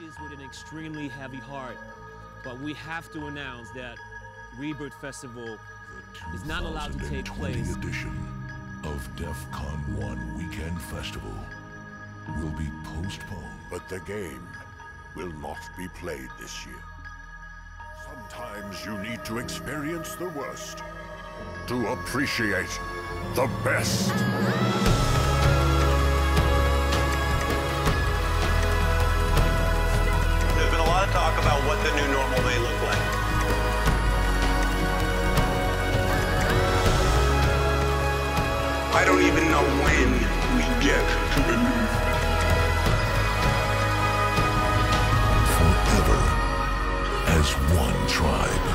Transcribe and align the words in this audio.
this 0.00 0.18
with 0.20 0.32
an 0.32 0.44
extremely 0.44 1.08
heavy 1.08 1.38
heart, 1.38 1.76
but 2.42 2.58
we 2.60 2.72
have 2.74 3.12
to 3.12 3.26
announce 3.26 3.70
that 3.70 3.98
Rebirth 4.58 4.94
Festival 4.94 5.58
is 6.34 6.44
not 6.44 6.62
allowed 6.62 6.92
to 6.92 6.98
take 6.98 7.26
2020 7.26 7.52
place. 7.52 7.76
edition 7.76 8.16
of 8.84 9.16
DEF 9.16 9.50
CON 9.52 9.78
1 9.96 10.38
Weekend 10.38 10.80
Festival 10.80 11.34
will 12.40 12.50
be 12.58 12.68
postponed. 12.84 13.44
But 13.70 13.88
the 13.88 14.00
game 14.00 14.46
will 15.14 15.32
not 15.34 15.58
be 15.76 15.86
played 15.88 16.28
this 16.40 16.66
year. 16.66 16.82
Sometimes 18.04 18.84
you 18.84 18.96
need 18.98 19.24
to 19.26 19.38
experience 19.38 20.14
the 20.14 20.28
worst 20.30 20.82
to 21.66 21.88
appreciate 21.88 22.80
the 23.34 23.48
best. 23.62 25.19
The 31.82 31.92
new 31.96 32.08
normal 32.12 32.42
may 32.42 32.58
look 32.58 32.82
like. 32.82 33.04
I 38.92 39.02
don't 39.06 39.22
even 39.22 39.44
know 39.50 39.64
when 39.84 40.12
we 40.56 40.64
get 40.84 41.04
to 41.34 41.40
the 41.48 41.56
new. 41.56 41.80
Forever 45.56 46.20
as 47.38 47.46
one 47.78 47.98
tribe. 48.08 48.66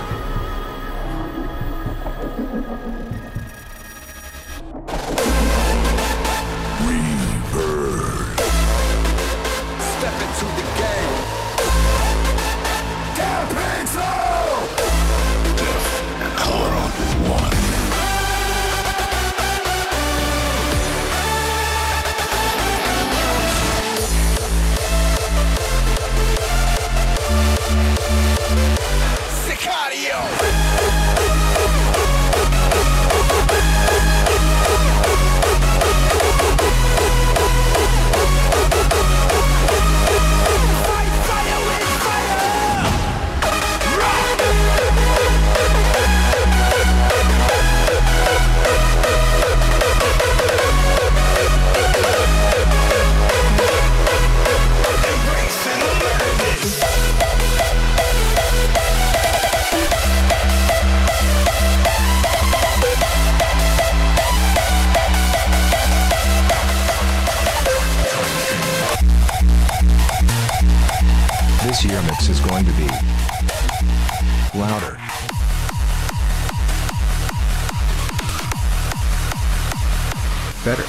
This 71.65 71.83
year 71.83 71.99
mix 72.03 72.29
is 72.29 72.39
going 72.41 72.63
to 72.63 72.71
be 72.73 72.85
louder, 74.53 74.99
better, 80.63 80.85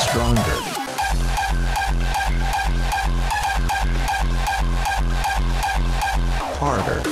stronger, 0.00 0.58
harder, 6.56 7.02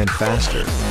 and 0.00 0.08
faster. 0.10 0.87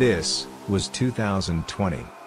This 0.00 0.46
was 0.66 0.88
2020. 0.88 2.19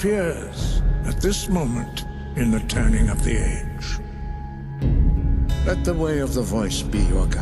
appears 0.00 0.80
at 1.04 1.20
this 1.20 1.46
moment 1.50 2.06
in 2.34 2.50
the 2.50 2.60
turning 2.68 3.10
of 3.10 3.22
the 3.22 3.36
age. 3.36 3.98
Let 5.66 5.84
the 5.84 5.92
way 5.92 6.20
of 6.20 6.32
the 6.32 6.40
voice 6.40 6.80
be 6.80 7.00
your 7.00 7.26
guide. 7.26 7.39